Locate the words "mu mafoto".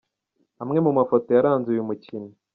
0.85-1.27